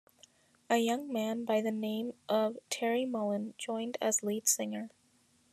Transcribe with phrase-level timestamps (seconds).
[0.67, 4.89] A young man by the name of Terry Mullin joined as lead singer.